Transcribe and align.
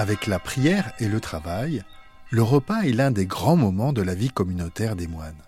Avec 0.00 0.26
la 0.26 0.38
prière 0.38 0.94
et 0.98 1.08
le 1.08 1.20
travail, 1.20 1.84
le 2.30 2.42
repas 2.42 2.84
est 2.84 2.92
l'un 2.92 3.10
des 3.10 3.26
grands 3.26 3.56
moments 3.56 3.92
de 3.92 4.00
la 4.00 4.14
vie 4.14 4.30
communautaire 4.30 4.96
des 4.96 5.06
moines. 5.06 5.42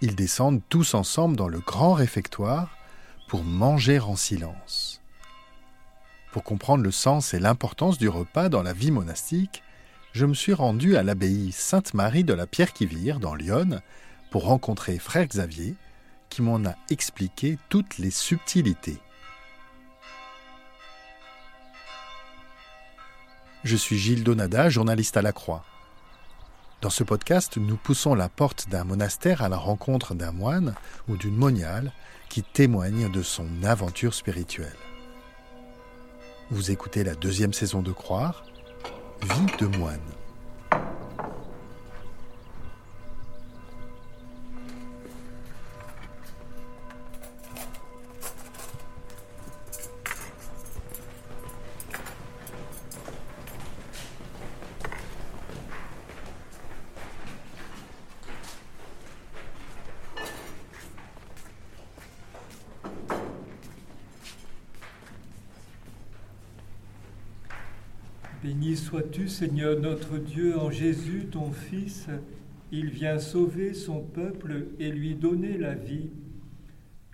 Ils 0.00 0.14
descendent 0.14 0.62
tous 0.68 0.94
ensemble 0.94 1.34
dans 1.34 1.48
le 1.48 1.58
grand 1.58 1.92
réfectoire 1.92 2.70
pour 3.26 3.42
manger 3.42 3.98
en 3.98 4.14
silence. 4.14 5.02
Pour 6.30 6.44
comprendre 6.44 6.84
le 6.84 6.92
sens 6.92 7.34
et 7.34 7.40
l'importance 7.40 7.98
du 7.98 8.08
repas 8.08 8.48
dans 8.48 8.62
la 8.62 8.72
vie 8.72 8.92
monastique, 8.92 9.64
je 10.12 10.24
me 10.24 10.34
suis 10.34 10.54
rendu 10.54 10.96
à 10.96 11.02
l'abbaye 11.02 11.50
Sainte-Marie 11.50 12.22
de 12.22 12.34
la 12.34 12.46
Pierre-qui-Vire 12.46 13.18
dans 13.18 13.34
Lyon 13.34 13.80
pour 14.30 14.44
rencontrer 14.44 15.00
frère 15.00 15.26
Xavier 15.26 15.74
qui 16.28 16.42
m'en 16.42 16.64
a 16.64 16.76
expliqué 16.90 17.58
toutes 17.70 17.98
les 17.98 18.12
subtilités. 18.12 19.00
Je 23.64 23.76
suis 23.76 23.96
Gilles 23.96 24.24
Donada, 24.24 24.68
journaliste 24.68 25.16
à 25.16 25.22
la 25.22 25.32
Croix. 25.32 25.64
Dans 26.80 26.90
ce 26.90 27.04
podcast, 27.04 27.58
nous 27.58 27.76
poussons 27.76 28.16
la 28.16 28.28
porte 28.28 28.68
d'un 28.68 28.82
monastère 28.82 29.40
à 29.42 29.48
la 29.48 29.56
rencontre 29.56 30.14
d'un 30.14 30.32
moine 30.32 30.74
ou 31.08 31.16
d'une 31.16 31.36
moniale 31.36 31.92
qui 32.28 32.42
témoigne 32.42 33.08
de 33.12 33.22
son 33.22 33.46
aventure 33.62 34.14
spirituelle. 34.14 34.76
Vous 36.50 36.72
écoutez 36.72 37.04
la 37.04 37.14
deuxième 37.14 37.52
saison 37.52 37.82
de 37.82 37.92
Croire, 37.92 38.44
Vie 39.22 39.56
de 39.60 39.66
moine. 39.78 40.00
Béni 68.42 68.76
sois-tu, 68.76 69.28
Seigneur 69.28 69.78
notre 69.78 70.18
Dieu, 70.18 70.58
en 70.58 70.72
Jésus, 70.72 71.26
ton 71.30 71.52
Fils. 71.52 72.08
Il 72.72 72.90
vient 72.90 73.20
sauver 73.20 73.72
son 73.72 74.00
peuple 74.00 74.66
et 74.80 74.90
lui 74.90 75.14
donner 75.14 75.56
la 75.56 75.74
vie. 75.74 76.10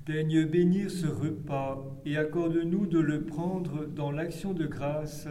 Daigne 0.06 0.46
bénir 0.46 0.90
ce 0.90 1.06
repas 1.06 1.84
et 2.06 2.16
accorde-nous 2.16 2.86
de 2.86 2.98
le 2.98 3.24
prendre 3.24 3.84
dans 3.84 4.10
l'action 4.10 4.54
de 4.54 4.66
grâce, 4.66 5.28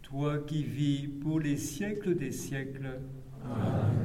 toi 0.00 0.38
qui 0.38 0.62
vis 0.62 1.08
pour 1.08 1.38
les 1.38 1.58
siècles 1.58 2.14
des 2.14 2.32
siècles. 2.32 2.98
Amen. 3.44 4.03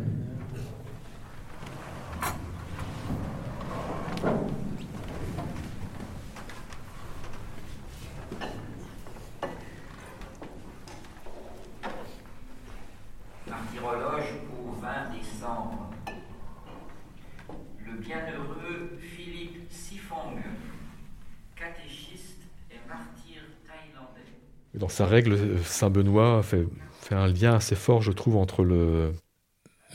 Sa 24.90 25.06
règle, 25.06 25.38
Saint 25.64 25.90
Benoît 25.90 26.44
fait, 26.44 26.66
un 27.12 27.28
lien 27.28 27.56
assez 27.56 27.76
fort, 27.76 28.02
je 28.02 28.12
trouve, 28.12 28.38
entre 28.38 28.64
le, 28.64 29.14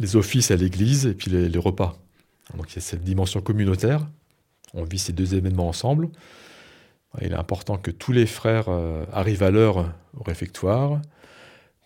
les 0.00 0.16
offices 0.16 0.50
à 0.50 0.56
l'église 0.56 1.06
et 1.06 1.14
puis 1.14 1.30
les, 1.30 1.58
repas. 1.58 1.96
Donc 2.56 2.72
il 2.72 2.76
y 2.76 2.78
a 2.78 2.82
cette 2.82 3.04
dimension 3.04 3.40
communautaire. 3.40 4.06
On 4.72 4.84
vit 4.84 4.98
ces 4.98 5.12
deux 5.12 5.34
événements 5.34 5.68
ensemble. 5.68 6.08
Il 7.20 7.32
est 7.32 7.36
important 7.36 7.76
que 7.76 7.92
tous 7.92 8.10
les 8.10 8.26
frères 8.26 8.68
euh, 8.68 9.04
arrivent 9.12 9.44
à 9.44 9.50
l'heure 9.50 9.92
au 10.18 10.24
réfectoire 10.24 11.00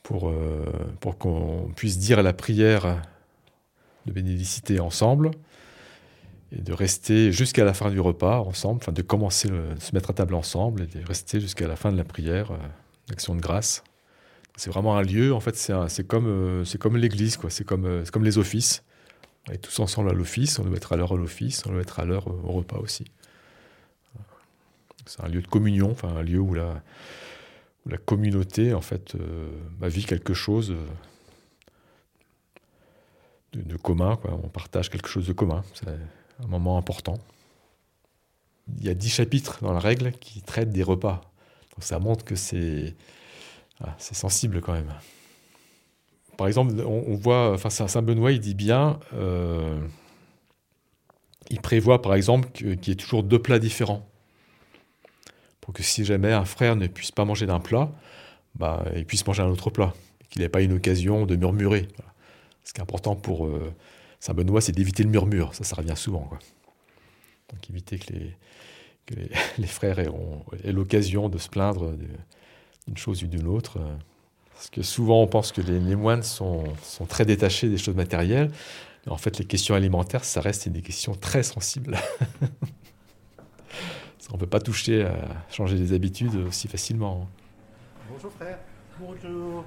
pour, 0.03 0.31
euh, 0.31 0.65
pour 1.01 1.19
qu'on 1.19 1.71
puisse 1.77 1.99
dire 1.99 2.23
la 2.23 2.33
prière 2.33 3.03
de 4.07 4.13
bénédicité 4.13 4.81
ensemble 4.81 5.33
et 6.51 6.63
de 6.63 6.73
rester 6.73 7.31
jusqu'à 7.31 7.65
la 7.65 7.75
fin 7.75 7.91
du 7.91 8.01
repas 8.01 8.41
ensemble, 8.41 8.79
enfin 8.81 8.93
de 8.93 9.03
commencer, 9.03 9.49
le, 9.49 9.75
de 9.75 9.81
se 9.81 9.95
mettre 9.95 10.11
à 10.11 10.15
table 10.15 10.35
ensemble 10.35 10.83
et 10.83 10.87
de 10.87 11.05
rester 11.07 11.41
jusqu'à 11.41 11.69
la 11.69 11.77
fin 11.77 11.93
de 11.93 11.97
la 11.99 12.05
prière, 12.05 12.53
euh, 12.53 12.57
l'action 13.09 13.35
de 13.35 13.41
grâce. 13.41 13.83
C'est 14.57 14.71
vraiment 14.71 14.97
un 14.97 15.03
lieu, 15.03 15.33
en 15.33 15.41
fait, 15.41 15.55
c'est 15.57 16.07
comme, 16.07 16.27
euh, 16.27 16.65
comme 16.81 16.97
l'église, 16.97 17.37
quoi. 17.37 17.49
C'est 17.49 17.65
comme, 17.65 17.85
euh, 17.85 18.05
les 18.21 18.39
offices. 18.39 18.83
On 19.49 19.53
est 19.53 19.59
tous 19.59 19.79
ensemble 19.79 20.11
à 20.11 20.13
l'office, 20.13 20.59
on 20.59 20.65
doit 20.65 20.77
être 20.77 20.93
à 20.93 20.97
l'heure 20.97 21.13
à 21.13 21.17
l'office, 21.17 21.65
on 21.67 21.71
doit 21.71 21.81
être 21.81 22.01
à 22.01 22.05
l'heure 22.05 22.27
au 22.27 22.53
repas 22.53 22.79
aussi. 22.79 23.05
C'est 25.07 25.23
un 25.23 25.29
lieu 25.29 25.41
de 25.41 25.47
communion, 25.47 25.91
enfin 25.93 26.09
un 26.09 26.23
lieu 26.23 26.39
où 26.39 26.53
la, 26.55 26.83
communauté 28.05 28.75
en 28.75 28.83
fait 28.83 29.15
euh, 29.15 29.49
bah, 29.79 29.89
vit 29.89 30.05
quelque 30.05 30.35
chose 30.35 30.75
de, 33.55 33.77
commun, 33.77 34.19
on 34.25 34.49
partage 34.49 34.91
quelque 34.91 35.09
chose 35.09 35.27
de 35.27 35.33
commun, 35.33 35.65
c'est 35.73 35.89
un 35.89 36.47
moment 36.47 36.77
important. 36.77 37.19
Il 38.77 38.85
y 38.85 38.91
a 38.91 38.95
dix 38.95 39.09
chapitres 39.09 39.61
dans 39.63 39.73
la 39.73 39.81
règle 39.81 40.13
qui 40.13 40.43
traitent 40.43 40.73
des 40.73 40.83
repas, 40.83 41.28
ça 41.81 41.99
montre 41.99 42.25
que 42.25 42.35
c'est 42.35 42.95
ah, 43.83 43.95
c'est 43.99 44.15
sensible 44.15 44.61
quand 44.61 44.73
même. 44.73 44.93
Par 46.37 46.47
exemple, 46.47 46.75
on, 46.87 47.15
voit, 47.17 47.53
enfin 47.53 47.69
Saint 47.69 48.03
Benoît, 48.03 48.31
il 48.31 48.41
dit 48.41 48.55
bien, 48.55 49.01
euh, 49.15 49.81
il 51.51 51.61
prévoit 51.61 52.01
par 52.01 52.15
exemple 52.15 52.49
qu'il 52.51 52.87
y 52.87 52.91
ait 52.91 52.95
toujours 52.95 53.25
deux 53.25 53.41
plats 53.41 53.59
différents 53.59 54.09
pour 55.61 55.75
que 55.75 55.83
si 55.83 56.05
jamais 56.05 56.33
un 56.33 56.45
frère 56.45 56.77
ne 56.77 56.87
puisse 56.87 57.11
pas 57.11 57.25
manger 57.25 57.47
d'un 57.47 57.61
plat, 57.61 57.91
bah, 58.55 58.85
il 58.97 59.05
puisse 59.05 59.27
manger 59.27 59.43
un 59.43 59.49
autre 59.49 59.71
plat, 59.71 59.93
qu'il 60.31 60.43
n'ait 60.43 60.49
pas 60.49 60.63
une 60.63 60.73
occasion 60.73 61.27
de 61.27 61.37
murmurer. 61.37 61.89
Ce 62.65 62.73
qui 62.73 62.79
est 62.79 62.83
important 62.83 63.17
pour 63.17 63.47
euh, 63.47 63.75
Saint 64.21 64.35
Benoît, 64.35 64.61
c'est 64.61 64.73
d'éviter 64.73 65.03
le 65.03 65.11
murmure. 65.11 65.55
Ça, 65.55 65.65
ça 65.65 65.77
revient 65.77 65.97
souvent. 65.97 66.23
Quoi. 66.23 66.39
Donc 67.53 67.69
éviter 67.69 67.99
que 67.99 68.13
les, 68.13 68.37
que 69.09 69.15
les, 69.15 69.31
les 69.59 69.67
frères 69.67 69.99
aient, 69.99 70.11
aient 70.65 70.73
l'occasion 70.73 71.29
de 71.29 71.39
se 71.39 71.49
plaindre 71.49 71.93
d'une 72.87 72.97
chose 72.97 73.23
ou 73.23 73.27
d'une 73.27 73.47
autre. 73.47 73.79
Parce 74.53 74.71
que 74.71 74.83
souvent, 74.83 75.23
on 75.23 75.27
pense 75.27 75.53
que 75.53 75.61
les, 75.61 75.79
les 75.79 75.97
moines 75.97 76.23
sont, 76.23 76.65
sont, 76.83 77.07
très 77.07 77.25
détachés 77.25 77.69
des 77.69 77.79
choses 77.79 77.95
matérielles. 77.95 78.51
Mais 79.07 79.13
en 79.13 79.17
fait, 79.17 79.39
les 79.39 79.45
questions 79.45 79.75
alimentaires, 79.75 80.25
ça 80.25 80.41
reste 80.41 80.69
des 80.69 80.83
questions 80.83 81.15
très 81.15 81.43
sensibles. 81.43 81.97
On 84.31 84.35
ne 84.35 84.41
peut 84.41 84.47
pas 84.47 84.61
toucher 84.61 85.05
à 85.05 85.17
changer 85.51 85.79
des 85.79 85.95
habitudes 85.95 86.35
aussi 86.35 86.69
facilement. 86.69 87.29
Bonjour 88.11 88.31
frère. 88.33 88.59
Bonjour. 89.01 89.65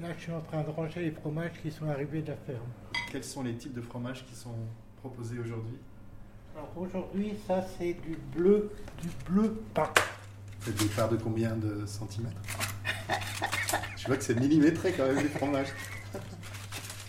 Là, 0.00 0.08
je 0.16 0.22
suis 0.22 0.32
en 0.32 0.40
train 0.40 0.62
de 0.62 0.70
ranger 0.70 1.00
les 1.00 1.10
fromages 1.10 1.52
qui 1.62 1.70
sont 1.72 1.88
arrivés 1.88 2.22
de 2.22 2.28
la 2.28 2.36
ferme. 2.36 2.68
Quels 3.10 3.24
sont 3.24 3.42
les 3.42 3.54
types 3.54 3.74
de 3.74 3.80
fromages 3.80 4.24
qui 4.26 4.36
sont 4.36 4.54
proposés 4.98 5.38
aujourd'hui? 5.38 5.78
Alors 6.56 6.70
aujourd'hui, 6.74 7.34
ça 7.46 7.62
c'est 7.76 7.92
du 7.92 8.16
bleu, 8.34 8.70
du 9.02 9.08
bleu 9.28 9.62
pain. 9.74 9.90
C'est 10.60 10.74
des 10.74 10.86
parts 10.86 11.10
de 11.10 11.16
combien 11.16 11.54
de 11.54 11.84
centimètres? 11.84 12.40
Je 13.98 14.06
vois 14.06 14.16
que 14.16 14.24
c'est 14.24 14.40
millimétré 14.40 14.92
quand 14.92 15.04
même 15.04 15.18
les 15.18 15.28
fromages. 15.28 15.68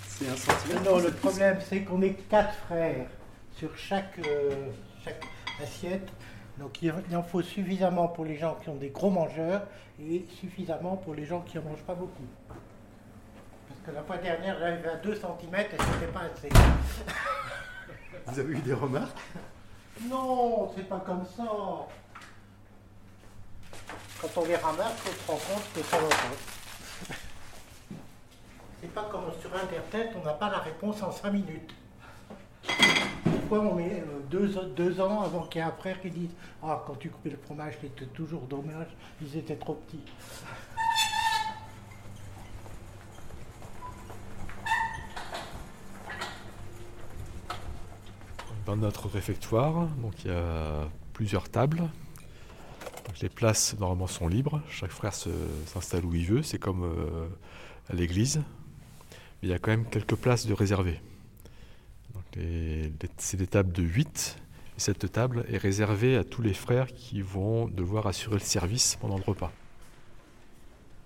c'est 0.10 0.28
un 0.28 0.36
centimètre. 0.36 0.84
Non, 0.84 1.00
le 1.00 1.12
problème 1.12 1.60
c'est 1.66 1.84
qu'on 1.84 2.02
est 2.02 2.16
quatre 2.28 2.56
frères 2.68 3.08
sur 3.56 3.74
chaque, 3.78 4.20
euh, 4.20 4.70
chaque 5.06 5.24
assiette. 5.64 6.10
Donc 6.58 6.82
il 6.82 6.92
en 7.16 7.24
faut 7.24 7.42
suffisamment 7.42 8.10
pour 8.10 8.26
les 8.26 8.36
gens 8.36 8.58
qui 8.62 8.68
ont 8.68 8.76
des 8.76 8.90
gros 8.90 9.12
mangeurs 9.12 9.66
et 10.02 10.26
suffisamment 10.42 10.98
pour 10.98 11.16
les 11.16 11.26
gens 11.26 11.40
qui 11.40 11.56
n'en 11.56 11.64
mangent 11.64 11.84
pas 11.84 11.96
beaucoup. 11.96 12.26
Parce 12.50 13.80
que 13.86 13.92
la 13.92 14.04
fois 14.04 14.18
dernière, 14.18 14.60
j'arrivais 14.60 14.90
à 14.90 14.98
2 14.98 15.16
cm 15.16 15.56
et 15.56 15.66
c'était 15.70 16.12
pas 16.12 16.24
assez. 16.24 16.50
Vous 18.32 18.40
avez 18.40 18.54
eu 18.54 18.62
des 18.62 18.74
remarques 18.74 19.18
Non, 20.02 20.72
c'est 20.76 20.88
pas 20.88 21.00
comme 21.00 21.26
ça. 21.26 21.44
Quand 24.22 24.42
on 24.42 24.46
les 24.46 24.56
ramasse, 24.56 24.96
on 25.08 25.12
se 25.12 25.32
rend 25.32 25.38
compte 25.38 25.74
que 25.74 25.82
ça 25.84 25.98
va 25.98 26.10
pas. 26.10 27.16
C'est 28.82 28.94
pas 28.94 29.08
comme 29.10 29.32
sur 29.40 29.56
Internet, 29.56 30.14
on 30.22 30.26
n'a 30.26 30.34
pas 30.34 30.50
la 30.50 30.60
réponse 30.60 31.02
en 31.02 31.12
5 31.12 31.32
minutes. 31.32 31.74
Pourquoi 33.24 33.60
on 33.60 33.76
met 33.76 34.04
euh, 34.06 34.20
deux, 34.30 34.50
deux 34.76 35.00
ans 35.00 35.22
avant 35.22 35.44
qu'il 35.44 35.62
y 35.62 35.64
ait 35.64 35.68
un 35.68 35.72
frère 35.72 36.02
qui 36.02 36.10
dise 36.10 36.32
Ah, 36.62 36.84
quand 36.86 36.96
tu 36.96 37.10
coupais 37.10 37.30
le 37.30 37.38
fromage, 37.38 37.76
c'était 37.82 38.06
toujours 38.08 38.42
dommage, 38.42 38.88
ils 39.22 39.38
étaient 39.38 39.56
trop 39.56 39.76
petits. 39.76 40.04
Dans 48.68 48.75
notre 48.75 49.08
réfectoire, 49.08 49.88
donc 50.02 50.25
il 50.25 50.28
y 50.28 50.34
a 50.34 50.90
plusieurs 51.14 51.48
tables. 51.48 51.84
Les 53.22 53.30
places 53.30 53.80
normalement 53.80 54.08
sont 54.08 54.28
libres. 54.28 54.62
Chaque 54.69 54.92
frère 54.92 55.14
s'installe 55.14 56.04
où 56.04 56.14
il 56.14 56.25
veut. 56.25 56.44
C'est 56.44 56.60
comme 56.60 56.84
euh, 56.84 57.30
à 57.90 57.96
l'église. 57.96 58.44
Mais 59.42 59.48
il 59.48 59.50
y 59.52 59.54
a 59.54 59.60
quand 59.60 59.72
même 59.72 59.86
quelques 59.86 60.16
places 60.16 60.48
de 60.48 60.54
réservées. 60.54 61.00
C'est 63.16 63.38
des 63.38 63.48
tables 63.48 63.72
de 63.72 63.84
8. 63.84 64.38
Et 64.75 64.80
cette 64.81 65.14
table 65.14 65.46
est 65.48 65.58
réservée 65.58 66.18
à 66.18 66.25
tous 66.25 66.42
les 66.42 66.54
frères 66.54 66.88
qui 66.88 67.22
vont 67.22 67.69
devoir 67.69 68.06
assurer 68.06 68.36
le 68.36 68.42
service 68.42 68.98
pendant 69.00 69.16
le 69.16 69.24
repas. 69.24 69.54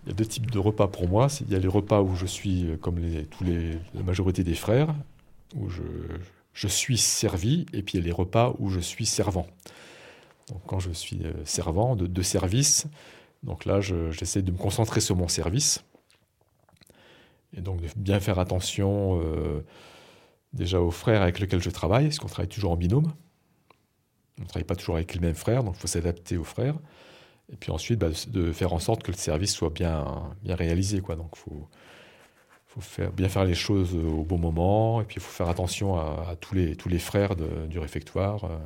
Il 0.06 0.10
y 0.10 0.12
a 0.14 0.16
deux 0.16 0.26
types 0.26 0.50
de 0.50 0.58
repas 0.58 0.88
pour 0.88 1.08
moi. 1.08 1.28
Il 1.42 1.52
y 1.52 1.56
a 1.56 1.60
les 1.60 1.68
repas 1.68 2.02
où 2.02 2.16
je 2.16 2.26
suis 2.26 2.72
euh, 2.72 2.78
comme 2.78 3.00
tous 3.30 3.44
les, 3.44 3.78
la 3.94 4.02
majorité 4.02 4.44
des 4.44 4.56
frères, 4.56 4.96
où 5.56 5.70
je, 5.70 5.84
je 6.54 6.68
suis 6.68 6.98
servi, 6.98 7.66
et 7.74 7.82
puis 7.84 7.98
il 7.98 8.02
y 8.02 8.04
a 8.04 8.06
les 8.06 8.12
repas 8.12 8.54
où 8.60 8.70
je 8.70 8.80
suis 8.80 9.06
servant. 9.06 9.48
Donc 10.50 10.62
quand 10.66 10.80
je 10.80 10.92
suis 10.92 11.24
euh, 11.24 11.34
servant 11.46 11.96
de, 11.96 12.22
service, 12.22 12.88
donc 13.44 13.66
là 13.66 13.82
je- 13.82 14.12
j'essaie 14.12 14.42
de 14.42 14.52
me 14.52 14.58
concentrer 14.58 15.02
sur 15.02 15.16
mon 15.16 15.28
service, 15.28 15.84
et 17.56 17.62
donc 17.62 17.82
de 17.82 17.88
bien 17.96 18.20
faire 18.20 18.40
attention 18.40 19.22
euh, 19.24 19.64
déjà 20.54 20.82
aux 20.82 20.92
frères 20.92 21.22
avec 21.22 21.40
lesquels 21.40 21.62
je 21.62 21.70
travaille, 21.70 22.06
parce 22.06 22.20
qu'on 22.20 22.28
travaille 22.28 22.50
toujours 22.50 22.72
en 22.72 22.78
binôme. 22.78 23.12
On 24.40 24.44
ne 24.44 24.48
travaille 24.48 24.66
pas 24.66 24.76
toujours 24.76 24.96
avec 24.96 25.14
les 25.14 25.20
mêmes 25.20 25.36
frères, 25.36 25.64
donc 25.64 25.76
il 25.78 25.80
faut 25.80 25.88
s'adapter 25.88 26.38
aux 26.38 26.44
frères. 26.44 26.76
Et 27.52 27.58
puis 27.58 27.72
ensuite, 27.72 28.00
bah, 28.00 28.10
de 28.28 28.52
faire 28.52 28.74
en 28.74 28.80
sorte 28.80 29.04
que 29.04 29.12
le 29.12 29.18
service 29.18 29.54
soit 29.54 29.70
bien, 29.70 30.34
bien 30.42 30.56
réalisé. 30.56 31.02
Quoi. 31.02 31.16
Donc 31.16 31.32
il 31.36 31.40
faut, 31.40 31.68
faut 32.80 33.12
bien 33.12 33.28
faire 33.28 33.44
les 33.44 33.54
choses 33.54 33.96
au 33.96 34.24
bon 34.24 34.38
moment, 34.38 35.02
et 35.02 35.04
puis 35.04 35.18
il 35.18 35.22
faut 35.22 35.32
faire 35.32 35.50
attention 35.50 35.98
à, 35.98 36.36
tous, 36.40 36.56
les, 36.56 37.00
frères 37.00 37.36
du 37.36 37.80
réfectoire 37.80 38.46
euh, 38.46 38.58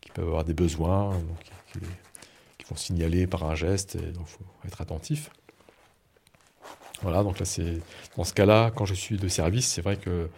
qui 0.00 0.10
peuvent 0.10 0.26
avoir 0.26 0.44
des 0.44 0.54
besoins, 0.54 1.10
donc, 1.10 1.82
qui, 2.58 2.66
vont 2.68 2.76
signaler 2.76 3.26
par 3.26 3.44
un 3.44 3.54
geste, 3.54 3.96
et 3.96 4.12
donc 4.12 4.26
il 4.26 4.32
faut 4.32 4.44
être 4.66 4.80
attentif. 4.80 5.30
Voilà, 7.02 7.22
donc 7.22 7.38
là, 7.38 7.44
c'est 7.44 7.80
dans 8.16 8.24
ce 8.24 8.32
cas-là, 8.34 8.70
quand 8.70 8.86
je 8.86 8.94
suis 8.94 9.16
de 9.16 9.28
service, 9.28 9.68
c'est 9.68 9.82
vrai 9.82 9.96
que 9.96 10.28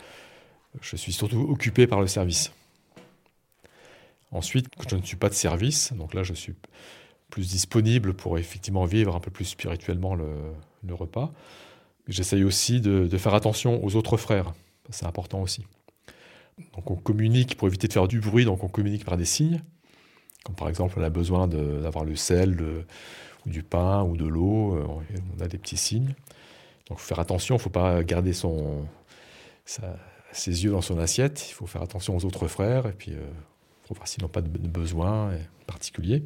je 0.80 0.96
suis 0.96 1.12
surtout 1.12 1.40
occupé 1.40 1.86
par 1.86 2.00
le 2.00 2.06
service. 2.06 2.52
Ensuite, 4.32 4.68
quand 4.76 4.88
je 4.88 4.96
ne 4.96 5.02
suis 5.02 5.16
pas 5.16 5.28
de 5.28 5.34
service, 5.34 5.92
donc 5.92 6.14
là, 6.14 6.22
je 6.22 6.34
suis 6.34 6.54
plus 7.30 7.50
disponible 7.50 8.14
pour 8.14 8.38
effectivement 8.38 8.84
vivre 8.84 9.14
un 9.14 9.20
peu 9.20 9.30
plus 9.30 9.44
spirituellement 9.44 10.14
le, 10.14 10.28
le 10.86 10.94
repas. 10.94 11.32
J'essaye 12.08 12.44
aussi 12.44 12.80
de, 12.80 13.08
faire 13.16 13.34
attention 13.34 13.82
aux 13.84 13.96
autres 13.96 14.16
frères. 14.16 14.52
C'est 14.90 15.06
important 15.06 15.40
aussi. 15.40 15.64
Donc 16.74 16.90
on 16.90 16.96
communique 16.96 17.56
pour 17.56 17.68
éviter 17.68 17.88
de 17.88 17.92
faire 17.92 18.06
du 18.06 18.20
bruit, 18.20 18.44
donc 18.44 18.62
on 18.62 18.68
communique 18.68 19.04
par 19.04 19.16
des 19.16 19.24
signes. 19.24 19.62
Comme 20.44 20.54
par 20.54 20.68
exemple, 20.68 20.94
on 20.98 21.02
a 21.02 21.10
besoin 21.10 21.48
d'avoir 21.48 22.04
le 22.04 22.16
sel, 22.16 22.62
ou 23.46 23.50
du 23.50 23.62
pain, 23.62 24.02
ou 24.02 24.16
de 24.16 24.26
l'eau. 24.26 24.74
euh, 24.76 24.86
On 25.38 25.42
a 25.42 25.48
des 25.48 25.58
petits 25.58 25.78
signes. 25.78 26.14
Donc 26.88 26.98
il 26.98 27.00
faut 27.00 27.08
faire 27.08 27.20
attention, 27.20 27.54
il 27.54 27.58
ne 27.58 27.62
faut 27.62 27.70
pas 27.70 28.04
garder 28.04 28.34
son, 28.34 28.86
ses 29.64 30.64
yeux 30.64 30.70
dans 30.70 30.82
son 30.82 30.98
assiette. 30.98 31.46
Il 31.48 31.54
faut 31.54 31.66
faire 31.66 31.82
attention 31.82 32.14
aux 32.16 32.24
autres 32.26 32.46
frères, 32.46 32.86
et 32.86 32.92
puis 32.92 33.12
euh, 33.12 33.26
voir 33.92 34.06
s'ils 34.08 34.22
n'ont 34.22 34.28
pas 34.28 34.42
de, 34.42 34.48
de 34.48 34.68
besoin 34.68 35.30
euh, 35.30 35.38
particulier. 35.66 36.24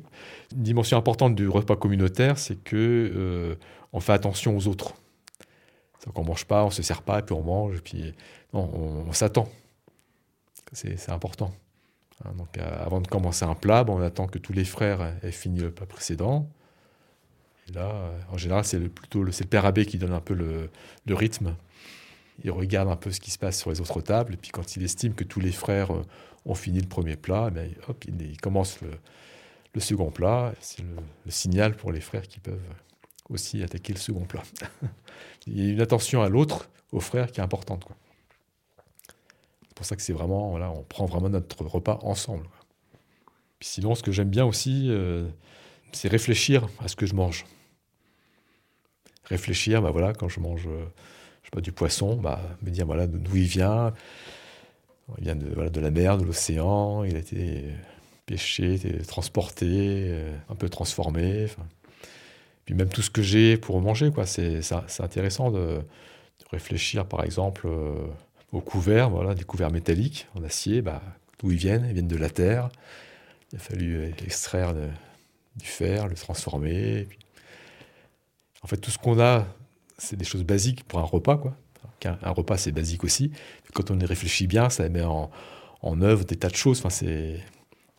Une 0.55 0.63
dimension 0.63 0.97
importante 0.97 1.35
du 1.35 1.49
repas 1.49 1.77
communautaire, 1.77 2.39
c'est 2.39 2.57
que 2.57 2.77
euh, 3.15 4.01
fait 4.01 4.13
attention 4.13 4.57
aux 4.57 4.69
autres. 4.69 4.95
Donc 6.07 6.19
on 6.19 6.25
mange 6.25 6.45
pas, 6.45 6.65
on 6.65 6.71
se 6.71 6.83
sert 6.83 7.03
pas, 7.03 7.23
puis 7.23 7.35
on 7.35 7.43
mange, 7.43 7.81
puis 7.83 8.15
on, 8.53 9.13
s'attend. 9.13 9.49
C'est 10.73 11.11
important. 11.11 11.53
Hein, 12.25 12.33
donc 12.37 12.59
euh, 12.59 12.85
avant 12.85 13.01
de 13.01 13.09
commencer 13.09 13.45
un 13.45 13.55
plat, 13.55 13.85
ben, 13.85 13.95
on 13.95 14.03
attend 14.03 14.27
que 14.27 14.39
tous 14.39 14.53
les 14.53 14.65
frères 14.65 15.15
aient 15.23 15.33
fini 15.33 15.61
le 15.61 15.71
plat 15.71 15.87
précédent. 15.87 16.49
Et 17.69 17.73
là, 17.73 17.91
euh, 17.91 18.19
en 18.31 18.37
général, 18.37 18.65
c'est 18.65 18.79
plutôt 18.89 19.23
le, 19.23 19.33
père 19.49 19.65
abbé 19.65 19.87
qui 19.87 19.99
donne 19.99 20.13
un 20.13 20.21
peu 20.21 20.35
le, 20.35 20.71
rythme. 21.15 21.55
Il 22.45 22.51
regarde 22.53 22.89
un 22.89 22.97
peu 22.97 23.11
ce 23.11 23.21
qui 23.21 23.31
se 23.31 23.39
passe 23.39 23.59
sur 23.59 23.71
les 23.71 23.81
autres 23.81 24.01
tables, 24.01 24.35
et 24.35 24.37
puis 24.37 24.51
quand 24.51 24.77
il 24.77 24.85
estime 24.85 25.15
que 25.15 25.25
tous 25.25 25.41
les 25.41 25.53
frères 25.53 25.93
euh, 25.93 26.03
ont 26.45 26.55
fini 26.55 26.81
le 26.81 26.87
premier 26.87 27.17
plat, 27.17 27.51
eh 27.57 27.77
hop, 27.89 28.05
il, 28.07 28.41
commence 28.41 28.81
le, 28.81 28.91
le 29.75 29.81
second 29.81 30.11
plat. 30.11 30.53
C'est 30.61 30.83
le 30.83 31.31
signal 31.31 31.75
pour 31.77 31.91
les 31.91 32.01
frères 32.01 32.29
qui 32.29 32.39
peuvent 32.39 32.61
aussi 33.31 33.63
attaquer 33.63 33.93
le 33.93 33.99
second 33.99 34.25
plat. 34.25 34.43
il 35.47 35.63
y 35.63 35.69
a 35.69 35.73
une 35.73 35.81
attention 35.81 36.23
à 36.23 36.29
l'autre, 36.29 36.69
aux 36.93 37.01
frères, 37.01 37.31
qui 37.31 37.41
est 37.41 37.43
importante. 37.43 37.87
C'est 39.69 39.75
pour 39.75 39.87
ça 39.87 39.97
que 39.97 40.03
c'est 40.03 40.13
vraiment, 40.13 40.51
voilà, 40.51 40.71
on 40.71 40.83
prend 40.83 41.07
vraiment 41.07 41.29
notre 41.29 41.65
repas 41.65 41.99
ensemble. 42.03 42.49
sinon, 43.61 43.95
ce 43.95 44.03
que 44.03 44.13
j'aime 44.13 44.31
bien 44.31 44.45
aussi, 44.45 44.87
euh, 44.89 45.29
c'est 45.93 46.09
réfléchir 46.09 46.69
à 46.81 46.89
ce 46.89 46.97
que 46.97 47.07
je 47.07 47.15
mange. 47.15 47.45
Réfléchir, 49.25 49.83
bah 49.83 49.91
voilà, 49.91 50.15
quand 50.15 50.29
je 50.29 50.41
mange 50.41 50.67
euh, 50.67 51.61
du 51.61 51.73
poisson, 51.73 52.17
bah, 52.17 52.41
me 52.63 52.71
dire 52.71 52.87
voilà, 52.87 53.07
d'où 53.07 53.37
il 53.37 53.47
vient. 53.47 53.93
Il 55.17 55.25
vient 55.25 55.37
de, 55.37 55.81
la 55.81 55.91
mer, 55.91 56.19
de 56.19 56.25
l'océan, 56.25 57.03
il 57.05 57.17
a 57.17 57.19
été 57.19 57.65
pêché, 58.27 58.75
été 58.75 58.99
transporté, 58.99 59.67
euh, 59.67 60.37
un 60.51 60.55
peu 60.55 60.69
transformé. 60.69 61.47
Puis 62.69 62.75
même 62.75 62.91
tout 62.91 63.01
ce 63.01 63.09
que 63.09 63.23
j'ai 63.23 63.57
pour 63.57 63.81
manger, 63.81 64.11
quoi, 64.11 64.27
c'est 64.27 64.61
intéressant 65.01 65.51
de, 65.51 65.81
réfléchir, 66.53 67.07
par 67.07 67.25
exemple, 67.25 67.67
euh, 67.67 67.95
aux 68.53 68.61
couverts, 68.61 69.09
voilà, 69.09 69.35
des 69.35 69.45
couverts 69.45 69.71
métalliques 69.71 70.27
en 70.35 70.45
acier, 70.45 70.83
bah, 70.83 71.01
d'où 71.39 71.51
ils 71.51 71.57
viennent, 71.57 71.87
ils 71.89 71.95
viennent 71.95 72.09
de 72.09 72.17
la 72.19 72.29
terre. 72.29 72.69
Il 73.51 73.57
a 73.57 73.59
fallu 73.59 74.13
extraire 74.23 74.75
du 74.75 75.65
fer, 75.65 76.09
le 76.09 76.15
transformer. 76.15 77.09
En 78.61 78.67
fait, 78.67 78.77
tout 78.77 78.91
ce 78.91 78.99
qu'on 78.99 79.19
a, 79.19 79.47
c'est 79.97 80.17
des 80.17 80.27
choses 80.27 80.45
basiques 80.45 80.85
pour 80.85 80.99
un 80.99 81.05
repas, 81.05 81.39
quoi. 81.39 81.57
Un, 82.05 82.31
repas, 82.33 82.59
c'est 82.59 82.73
basique 82.73 83.03
aussi. 83.03 83.33
Quand 83.73 83.91
on 83.91 83.99
y 83.99 84.05
réfléchit 84.05 84.47
bien, 84.47 84.69
ça 84.69 84.87
met 84.91 85.05
en, 85.05 85.31
œuvre 86.03 86.27
des 86.27 86.37
tas 86.37 86.51
de 86.51 86.55
choses. 86.55 86.81
Enfin, 86.81 86.91
c'est 86.91 87.41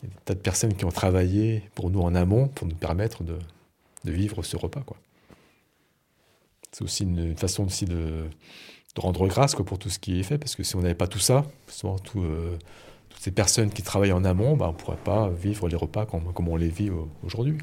des 0.04 0.10
tas 0.24 0.34
de 0.34 0.40
personnes 0.40 0.74
qui 0.74 0.84
ont 0.84 0.92
travaillé 0.92 1.64
pour 1.74 1.90
nous 1.90 2.02
en 2.02 2.14
amont 2.14 2.46
pour 2.46 2.68
nous 2.68 2.76
permettre 2.76 3.24
de, 3.24 3.36
de 4.04 4.12
vivre 4.12 4.42
ce 4.42 4.56
repas, 4.56 4.80
quoi. 4.80 4.96
C'est 6.72 6.84
aussi 6.84 7.02
une, 7.02 7.36
façon 7.36 7.66
de, 7.66 8.28
rendre 8.96 9.26
grâce 9.26 9.54
quoi, 9.54 9.64
pour 9.64 9.78
tout 9.78 9.90
ce 9.90 9.98
qui 9.98 10.20
est 10.20 10.22
fait, 10.22 10.38
parce 10.38 10.54
que 10.54 10.62
si 10.62 10.76
on 10.76 10.80
n'avait 10.80 10.94
pas 10.94 11.08
tout 11.08 11.18
ça, 11.18 11.44
euh, 12.16 12.56
toutes 13.08 13.20
ces 13.20 13.32
personnes 13.32 13.70
qui 13.70 13.82
travaillent 13.82 14.12
en 14.12 14.24
amont, 14.24 14.56
bah, 14.56 14.66
on 14.68 14.72
ne 14.72 14.76
pourrait 14.76 14.96
pas 14.96 15.28
vivre 15.30 15.68
les 15.68 15.76
repas 15.76 16.06
comme, 16.06 16.48
on 16.48 16.56
les 16.56 16.68
vit 16.68 16.90
au- 16.90 17.08
aujourd'hui. 17.24 17.58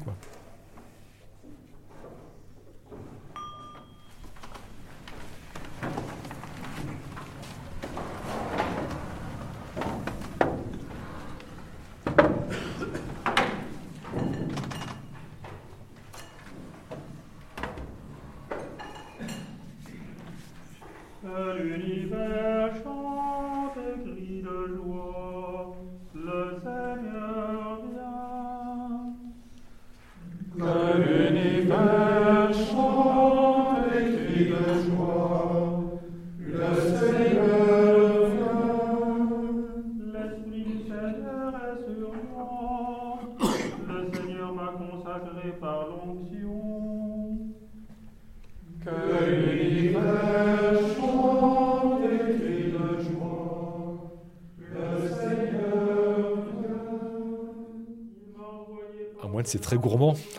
C'est 59.48 59.60
très 59.60 59.76
gourmand. 59.76 60.14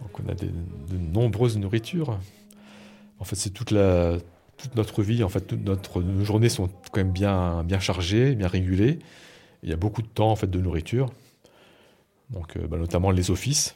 Donc 0.00 0.20
on 0.24 0.28
a 0.28 0.34
des- 0.34 0.46
de 0.48 0.98
nombreuses 0.98 1.56
nourritures. 1.58 2.18
En 3.18 3.24
fait, 3.24 3.36
c'est 3.36 3.50
toute 3.50 3.70
la 3.70 4.18
toute 4.56 4.74
notre 4.74 5.02
vie. 5.02 5.22
En 5.22 5.28
fait, 5.28 5.40
toute 5.42 5.64
notre 5.64 6.02
nos 6.02 6.24
journées 6.24 6.48
sont 6.48 6.68
quand 6.92 7.00
même 7.00 7.12
bien 7.12 7.62
bien 7.64 7.78
chargées, 7.80 8.34
bien 8.34 8.48
régulées. 8.48 8.98
Il 9.62 9.70
y 9.70 9.72
a 9.72 9.76
beaucoup 9.76 10.02
de 10.02 10.06
temps 10.08 10.30
en 10.30 10.36
fait 10.36 10.48
de 10.50 10.60
nourriture. 10.60 11.10
Donc, 12.30 12.56
euh, 12.56 12.66
bah, 12.68 12.76
notamment 12.76 13.10
les 13.10 13.30
offices, 13.30 13.74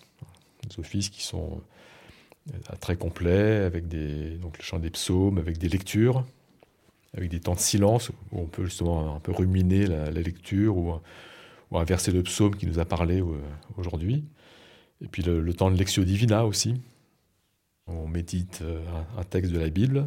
les 0.69 0.79
offices 0.79 1.09
qui 1.09 1.23
sont 1.23 1.61
euh, 2.53 2.59
très 2.81 2.97
complets 2.97 3.57
avec 3.65 3.89
des 3.89 4.37
donc 4.37 4.59
le 4.59 4.63
chant 4.65 4.79
des 4.79 4.91
psaumes, 4.91 5.39
avec 5.39 5.59
des 5.59 5.69
lectures, 5.69 6.25
avec 7.17 7.31
des 7.31 7.41
temps 7.41 7.55
de 7.55 7.61
silence 7.61 8.11
où 8.11 8.41
on 8.41 8.47
peut 8.47 8.65
justement 8.65 9.17
un 9.17 9.21
peu 9.21 9.33
ruminer 9.33 9.87
la, 9.87 10.11
la 10.11 10.21
lecture 10.21 10.77
ou 10.77 10.93
ou 11.73 11.79
un 11.79 11.85
verset 11.85 12.13
de 12.13 12.21
psaume 12.21 12.55
qui 12.55 12.67
nous 12.67 12.79
a 12.79 12.85
parlé 12.85 13.21
euh, 13.21 13.41
aujourd'hui. 13.79 14.25
Et 15.03 15.09
puis 15.09 15.23
le, 15.23 15.53
temps 15.55 15.71
de 15.71 15.77
Lectio 15.77 16.05
Divina 16.05 16.47
aussi. 16.47 16.81
On 17.87 18.07
médite 18.07 18.61
euh, 18.63 18.85
un, 19.19 19.25
texte 19.25 19.51
de 19.53 19.59
la 19.59 19.71
Bible. 19.71 20.07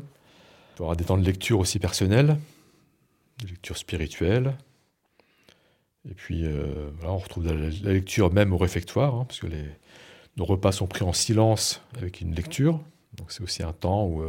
Il 0.76 0.82
y 0.82 0.84
aura 0.84 0.96
des 0.96 1.04
temps 1.04 1.18
de 1.18 1.26
lecture 1.26 1.60
aussi 1.60 1.80
personnels, 1.80 2.38
de 3.40 3.48
lecture 3.48 3.78
spirituelle. 3.78 4.56
Et 6.10 6.14
puis 6.14 6.46
euh, 6.46 6.92
on 7.04 7.18
retrouve 7.18 7.48
la, 7.48 7.92
lecture 7.92 8.32
même 8.32 8.54
au 8.54 8.58
réfectoire, 8.58 9.16
hein, 9.16 9.28
nos 10.38 10.46
repas 10.46 10.74
sont 10.74 10.86
pris 10.86 11.04
en 11.04 11.14
silence 11.14 11.82
avec 11.98 12.22
une 12.22 12.36
lecture. 12.36 12.80
Donc 13.14 13.32
c'est 13.32 13.42
aussi 13.42 13.64
un 13.64 13.74
temps 13.74 14.06
où 14.06 14.22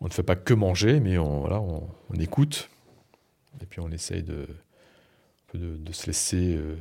on 0.00 0.04
ne 0.04 0.10
fait 0.10 0.24
pas 0.24 0.34
que 0.34 0.52
manger, 0.52 0.98
mais 0.98 1.16
on, 1.16 1.88
on 2.10 2.14
écoute. 2.18 2.68
Et 3.62 3.66
puis 3.66 3.80
on 3.80 3.90
essaye 3.90 4.24
de, 4.24 4.48
de, 5.54 5.92
se 5.92 6.06
laisser 6.06 6.54
euh, 6.56 6.76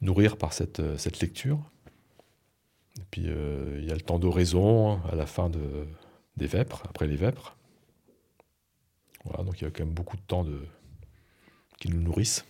nourrir 0.00 0.36
par 0.36 0.52
cette, 0.52 0.80
euh, 0.80 0.96
cette 0.96 1.20
lecture. 1.20 1.58
Et 2.98 3.04
puis 3.10 3.24
euh, 3.26 3.78
il 3.78 3.88
y 3.88 3.90
a 3.90 3.94
le 3.94 4.00
temps 4.00 4.18
d'oraison 4.18 5.00
à 5.04 5.14
la 5.14 5.26
fin 5.26 5.48
de, 5.48 5.86
des 6.36 6.46
vêpres, 6.46 6.82
après 6.88 7.06
les 7.06 7.16
vêpres. 7.16 7.56
Voilà, 9.24 9.44
donc 9.44 9.60
il 9.60 9.64
y 9.64 9.66
a 9.66 9.70
quand 9.70 9.84
même 9.84 9.94
beaucoup 9.94 10.16
de 10.16 10.22
temps 10.22 10.44
de, 10.44 10.66
qui 11.78 11.88
nous 11.90 12.00
nourrissent. 12.00 12.44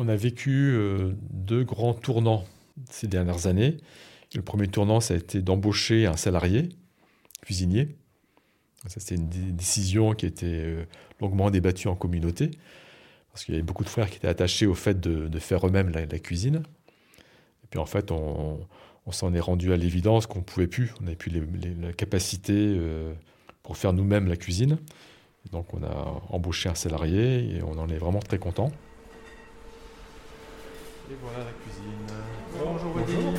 On 0.00 0.06
a 0.06 0.14
vécu 0.14 0.70
euh, 0.74 1.12
deux 1.32 1.64
grands 1.64 1.92
tournants 1.92 2.44
ces 2.88 3.08
dernières 3.08 3.48
années. 3.48 3.78
Le 4.32 4.42
premier 4.42 4.68
tournant, 4.68 5.00
ça 5.00 5.14
a 5.14 5.16
été 5.16 5.42
d'embaucher 5.42 6.06
un 6.06 6.16
salarié, 6.16 6.68
cuisinier. 7.42 7.96
Ça, 8.86 9.00
c'était 9.00 9.16
une 9.16 9.28
dé- 9.28 9.50
décision 9.52 10.14
qui 10.14 10.26
a 10.26 10.28
été 10.28 10.46
euh, 10.46 10.84
longuement 11.20 11.50
débattue 11.50 11.88
en 11.88 11.96
communauté, 11.96 12.52
parce 13.32 13.44
qu'il 13.44 13.54
y 13.54 13.56
avait 13.56 13.64
beaucoup 13.64 13.82
de 13.82 13.88
frères 13.88 14.08
qui 14.08 14.18
étaient 14.18 14.28
attachés 14.28 14.66
au 14.66 14.74
fait 14.74 15.00
de, 15.00 15.38
faire 15.40 15.66
eux-mêmes 15.66 15.90
la, 15.90 16.06
cuisine. 16.20 16.62
Et 17.64 17.66
puis 17.68 17.80
en 17.80 17.86
fait, 17.86 18.12
on, 18.12 18.60
s'en 19.10 19.34
est 19.34 19.40
rendu 19.40 19.72
à 19.72 19.76
l'évidence 19.76 20.26
qu'on 20.26 20.38
ne 20.38 20.44
pouvait 20.44 20.68
plus. 20.68 20.94
On 21.00 21.04
n'avait 21.04 21.16
plus 21.16 21.32
les- 21.32 21.74
la 21.74 21.92
capacité 21.92 22.52
euh, 22.54 23.12
pour 23.64 23.76
faire 23.76 23.92
nous-mêmes 23.92 24.28
la 24.28 24.36
cuisine. 24.36 24.78
Donc 25.50 25.74
on 25.74 25.82
a 25.82 26.22
embauché 26.28 26.68
un 26.68 26.76
salarié 26.76 27.56
et 27.56 27.62
on 27.64 27.72
en 27.78 27.88
est 27.88 27.98
vraiment 27.98 28.20
très 28.20 28.38
content. 28.38 28.70
Et 31.10 31.14
voilà 31.22 31.38
la 31.38 31.52
cuisine. 31.62 32.06
Bonjour 32.62 32.92
Bonjour. 32.94 33.32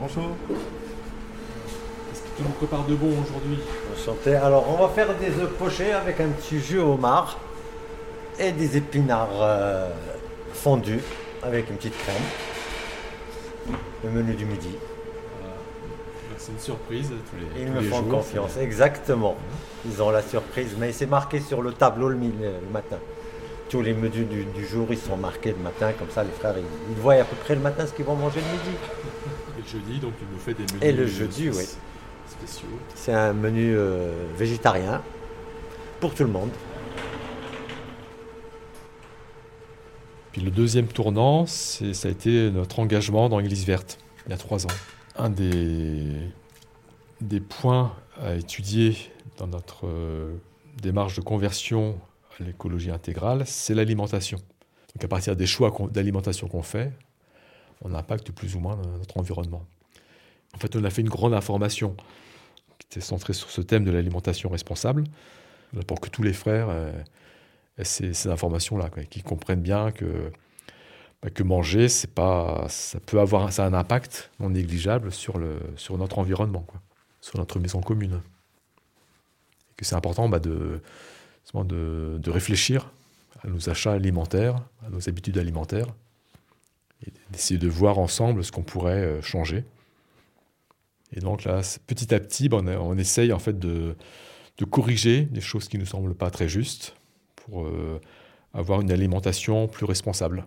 Bonjour. 0.00 0.36
Qu'est-ce 0.48 2.22
que 2.22 2.36
tu 2.36 2.42
nous 2.42 2.48
prépares 2.48 2.84
de 2.86 2.94
bon 2.96 3.10
aujourd'hui? 3.10 3.60
Enchanté. 3.94 4.34
Alors, 4.34 4.68
on 4.68 4.82
va 4.82 4.88
faire 4.88 5.14
des 5.18 5.30
œufs 5.40 5.52
pochés 5.56 5.92
avec 5.92 6.20
un 6.20 6.30
petit 6.30 6.58
jus 6.58 6.80
au 6.80 6.94
homard 6.94 7.38
et 8.40 8.50
des 8.50 8.76
épinards 8.76 9.28
euh, 9.40 9.88
fondus 10.52 11.00
avec 11.44 11.70
une 11.70 11.76
petite 11.76 11.96
crème. 11.98 13.76
Le 14.02 14.10
menu 14.10 14.34
du 14.34 14.46
midi. 14.46 14.70
C'est 16.38 16.50
une 16.50 16.58
surprise 16.58 17.08
tous 17.30 17.36
les, 17.36 17.62
Ils 17.62 17.68
tous 17.68 17.72
me 17.72 17.80
les 17.82 17.88
font 17.88 17.98
jours. 17.98 18.08
confiance, 18.08 18.56
exactement. 18.56 19.36
Ils 19.86 20.02
ont 20.02 20.10
la 20.10 20.22
surprise, 20.22 20.74
mais 20.76 20.90
c'est 20.90 21.06
marqué 21.06 21.38
sur 21.38 21.62
le 21.62 21.72
tableau 21.72 22.08
le 22.08 22.16
matin. 22.72 22.98
Tous 23.72 23.80
les 23.80 23.94
menus 23.94 24.26
du, 24.28 24.44
du 24.44 24.66
jour, 24.66 24.86
ils 24.90 24.98
sont 24.98 25.16
marqués 25.16 25.52
le 25.52 25.56
matin, 25.56 25.92
comme 25.98 26.10
ça 26.10 26.22
les 26.22 26.30
frères, 26.30 26.54
ils, 26.58 26.64
ils 26.94 27.00
voient 27.00 27.14
à 27.14 27.24
peu 27.24 27.36
près 27.36 27.54
le 27.54 27.62
matin 27.62 27.86
ce 27.86 27.92
qu'ils 27.94 28.04
vont 28.04 28.14
manger 28.16 28.40
le 28.40 28.46
midi. 28.52 28.76
Et 29.56 29.62
le 29.62 29.66
jeudi, 29.66 29.98
donc 29.98 30.12
il 30.20 30.28
nous 30.30 30.38
fait 30.38 30.52
des 30.52 30.64
menus 30.64 30.82
Et 30.82 30.92
le 30.92 31.06
jeudi, 31.06 31.48
spéc- 31.48 31.56
oui. 31.56 31.64
spéciaux. 32.28 32.68
C'est 32.94 33.14
un 33.14 33.32
menu 33.32 33.72
euh, 33.74 34.12
végétarien 34.36 35.00
pour 36.00 36.14
tout 36.14 36.22
le 36.24 36.28
monde. 36.28 36.50
Puis 40.32 40.42
le 40.42 40.50
deuxième 40.50 40.86
tournant, 40.88 41.46
c'est, 41.46 41.94
ça 41.94 42.08
a 42.08 42.10
été 42.10 42.50
notre 42.50 42.78
engagement 42.78 43.30
dans 43.30 43.38
l'Église 43.38 43.64
verte, 43.64 43.98
il 44.26 44.32
y 44.32 44.34
a 44.34 44.38
trois 44.38 44.66
ans. 44.66 44.76
Un 45.16 45.30
des, 45.30 46.12
des 47.22 47.40
points 47.40 47.94
à 48.22 48.34
étudier 48.34 48.98
dans 49.38 49.46
notre 49.46 49.86
euh, 49.86 50.34
démarche 50.82 51.16
de 51.16 51.22
conversion 51.22 51.98
l'écologie 52.40 52.90
intégrale, 52.90 53.44
c'est 53.46 53.74
l'alimentation. 53.74 54.38
Donc 54.94 55.04
à 55.04 55.08
partir 55.08 55.36
des 55.36 55.46
choix 55.46 55.72
d'alimentation 55.90 56.48
qu'on 56.48 56.62
fait, 56.62 56.92
on 57.82 57.94
impacte 57.94 58.30
plus 58.32 58.56
ou 58.56 58.60
moins 58.60 58.76
notre 58.98 59.18
environnement. 59.18 59.64
En 60.54 60.58
fait, 60.58 60.76
on 60.76 60.84
a 60.84 60.90
fait 60.90 61.02
une 61.02 61.08
grande 61.08 61.34
information 61.34 61.96
qui 62.78 62.86
était 62.90 63.00
centrée 63.00 63.32
sur 63.32 63.50
ce 63.50 63.60
thème 63.60 63.84
de 63.84 63.90
l'alimentation 63.90 64.50
responsable, 64.50 65.04
pour 65.86 66.00
que 66.00 66.10
tous 66.10 66.22
les 66.22 66.34
frères 66.34 66.68
euh, 66.68 66.92
aient 67.78 67.84
ces, 67.84 68.28
informations-là, 68.28 68.90
qu'ils 69.08 69.22
comprennent 69.22 69.62
bien 69.62 69.90
que, 69.90 70.30
bah, 71.22 71.30
que 71.30 71.42
manger, 71.42 71.88
c'est 71.88 72.12
pas, 72.12 72.66
ça 72.68 73.00
peut 73.00 73.20
avoir 73.20 73.50
ça 73.52 73.64
a 73.64 73.68
un 73.68 73.74
impact 73.74 74.30
non 74.40 74.50
négligeable 74.50 75.10
sur, 75.10 75.38
le, 75.38 75.58
sur 75.76 75.96
notre 75.96 76.18
environnement, 76.18 76.64
quoi, 76.66 76.80
sur 77.20 77.38
notre 77.38 77.58
maison 77.58 77.80
commune. 77.80 78.20
Et 79.70 79.74
que 79.76 79.86
c'est 79.86 79.94
important 79.94 80.28
bah, 80.28 80.40
de, 80.40 80.82
de, 81.54 82.30
réfléchir 82.30 82.90
à 83.42 83.48
nos 83.48 83.68
achats 83.68 83.92
alimentaires, 83.92 84.56
à 84.86 84.90
nos 84.90 85.08
habitudes 85.08 85.38
alimentaires, 85.38 85.88
et 87.06 87.12
d'essayer 87.30 87.58
de 87.58 87.68
voir 87.68 87.98
ensemble 87.98 88.44
ce 88.44 88.52
qu'on 88.52 88.62
pourrait 88.62 89.04
euh, 89.04 89.22
changer. 89.22 89.64
Et 91.14 91.20
donc 91.20 91.44
là, 91.44 91.60
petit 91.86 92.14
à 92.14 92.20
petit, 92.20 92.48
bah, 92.48 92.62
on, 92.80 92.96
essaye 92.96 93.32
en 93.32 93.38
fait 93.38 93.58
de, 93.58 93.96
corriger 94.70 95.22
des 95.22 95.40
choses 95.40 95.68
qui 95.68 95.76
ne 95.76 95.82
nous 95.82 95.88
semblent 95.88 96.14
pas 96.14 96.30
très 96.30 96.48
justes 96.48 96.94
pour 97.34 97.64
euh, 97.64 98.00
avoir 98.54 98.80
une 98.80 98.92
alimentation 98.92 99.66
plus 99.66 99.84
responsable. 99.84 100.46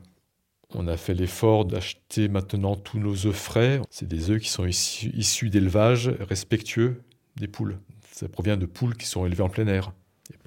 On 0.73 0.87
a 0.87 0.95
fait 0.95 1.13
l'effort 1.13 1.65
d'acheter 1.65 2.29
maintenant 2.29 2.75
tous 2.75 2.97
nos 2.97 3.25
œufs 3.25 3.35
frais. 3.35 3.81
C'est 3.89 4.07
des 4.07 4.31
œufs 4.31 4.41
qui 4.41 4.49
sont 4.49 4.65
issus, 4.65 5.11
issus 5.13 5.49
d'élevages 5.49 6.07
respectueux 6.07 7.03
des 7.35 7.47
poules. 7.47 7.77
Ça 8.11 8.29
provient 8.29 8.57
de 8.57 8.65
poules 8.65 8.95
qui 8.95 9.05
sont 9.05 9.25
élevées 9.25 9.43
en 9.43 9.49
plein 9.49 9.67
air 9.67 9.91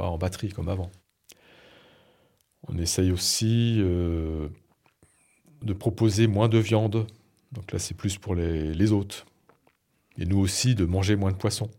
en 0.06 0.18
batterie 0.18 0.50
comme 0.50 0.68
avant. 0.68 0.90
On 2.68 2.76
essaye 2.78 3.10
aussi 3.12 3.76
euh, 3.78 4.48
de 5.62 5.72
proposer 5.72 6.26
moins 6.26 6.48
de 6.48 6.58
viande. 6.58 7.06
Donc 7.52 7.72
là, 7.72 7.78
c'est 7.78 7.94
plus 7.94 8.18
pour 8.18 8.34
les, 8.34 8.92
hôtes. 8.92 9.24
Et 10.18 10.26
nous 10.26 10.38
aussi, 10.38 10.74
de 10.74 10.84
manger 10.84 11.16
moins 11.16 11.32
de 11.32 11.36
poissons. 11.36 11.70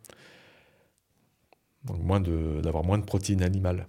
Donc 1.85 1.99
moins 1.99 2.19
d'avoir 2.19 2.83
moins 2.83 2.97
de 2.97 3.05
protéines 3.05 3.43
animales. 3.43 3.85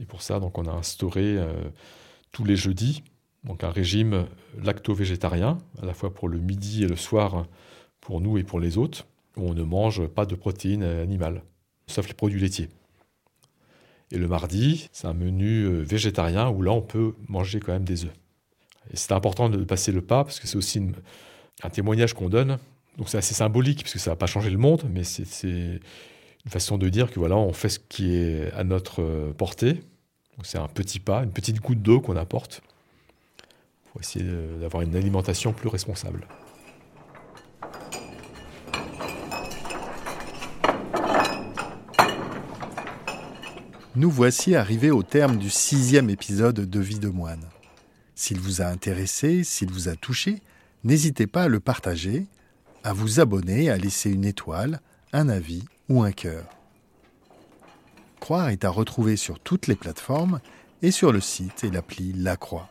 Et 0.00 0.04
pour 0.04 0.22
ça, 0.22 0.40
on 0.40 0.66
a 0.66 0.72
instauré 0.72 1.38
euh, 1.38 1.70
tous 2.30 2.44
les 2.44 2.56
jeudis 2.56 3.02
un 3.62 3.70
régime 3.70 4.26
lacto-végétarien, 4.62 5.58
à 5.80 5.86
la 5.86 5.94
fois 5.94 6.12
pour 6.12 6.28
le 6.28 6.38
midi 6.38 6.84
et 6.84 6.86
le 6.86 6.96
soir 6.96 7.46
pour 8.00 8.20
nous 8.20 8.38
et 8.38 8.44
pour 8.44 8.60
les 8.60 8.78
autres, 8.78 9.06
où 9.36 9.42
on 9.42 9.54
ne 9.54 9.62
mange 9.62 10.06
pas 10.06 10.26
de 10.26 10.34
protéines 10.34 10.82
animales, 10.82 11.42
sauf 11.86 12.08
les 12.08 12.14
produits 12.14 12.40
laitiers. 12.40 12.68
Et 14.10 14.18
le 14.18 14.26
mardi, 14.26 14.88
c'est 14.92 15.06
un 15.06 15.12
menu 15.12 15.64
euh, 15.64 15.82
végétarien 15.82 16.48
où 16.48 16.62
là, 16.62 16.72
on 16.72 16.80
peut 16.80 17.14
manger 17.28 17.60
quand 17.60 17.72
même 17.72 17.84
des 17.84 18.04
œufs. 18.04 18.14
Et 18.92 18.96
c'est 18.96 19.12
important 19.12 19.50
de 19.50 19.62
passer 19.64 19.92
le 19.92 20.00
pas, 20.00 20.24
parce 20.24 20.40
que 20.40 20.46
c'est 20.46 20.56
aussi 20.56 20.82
un 21.62 21.70
témoignage 21.70 22.14
qu'on 22.14 22.28
donne 22.28 22.58
Donc 22.96 23.08
c'est 23.08 23.18
assez 23.18 23.34
symbolique, 23.34 23.80
puisque 23.80 23.98
ça 23.98 24.10
va 24.10 24.16
pas 24.16 24.26
changer 24.26 24.50
le 24.50 24.58
monde, 24.58 24.84
mais 24.90 25.04
c'est 25.04 25.26
une 25.44 26.50
façon 26.50 26.78
de 26.78 26.88
dire 26.88 27.10
que 27.10 27.18
voilà, 27.18 27.36
on 27.36 27.52
fait 27.52 27.68
ce 27.68 27.78
qui 27.78 28.14
est 28.14 28.50
à 28.52 28.64
notre 28.64 29.32
portée. 29.36 29.80
C'est 30.42 30.58
un 30.58 30.68
petit 30.68 31.00
pas, 31.00 31.24
une 31.24 31.32
petite 31.32 31.60
goutte 31.60 31.82
d'eau 31.82 32.00
qu'on 32.00 32.16
apporte 32.16 32.62
pour 33.90 34.00
essayer 34.00 34.24
d'avoir 34.60 34.82
une 34.84 34.94
alimentation 34.94 35.52
plus 35.52 35.68
responsable. 35.68 36.26
Nous 43.98 44.12
voici 44.12 44.54
arrivés 44.54 44.92
au 44.92 45.02
terme 45.02 45.38
du 45.38 45.50
sixième 45.50 46.08
épisode 46.08 46.70
de 46.70 46.78
Vie 46.78 47.00
de 47.00 47.08
moine. 47.08 47.42
S'il 48.14 48.38
vous 48.38 48.62
a 48.62 48.66
intéressé, 48.66 49.42
s'il 49.42 49.72
vous 49.72 49.88
a 49.88 49.96
touché, 49.96 50.40
n'hésitez 50.84 51.26
pas 51.26 51.42
à 51.42 51.48
le 51.48 51.58
partager, 51.58 52.28
à 52.84 52.92
vous 52.92 53.18
abonner, 53.18 53.70
à 53.70 53.76
laisser 53.76 54.12
une 54.12 54.24
étoile, 54.24 54.80
un 55.12 55.28
avis 55.28 55.64
ou 55.88 56.04
un 56.04 56.12
cœur. 56.12 56.44
Croire 58.20 58.50
est 58.50 58.64
à 58.64 58.70
retrouver 58.70 59.16
sur 59.16 59.40
toutes 59.40 59.66
les 59.66 59.74
plateformes 59.74 60.38
et 60.80 60.92
sur 60.92 61.10
le 61.10 61.20
site 61.20 61.64
et 61.64 61.70
l'appli 61.70 62.12
La 62.12 62.36
Croix. 62.36 62.70